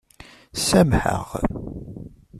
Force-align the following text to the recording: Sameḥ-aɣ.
Sameḥ-aɣ. 0.67 1.27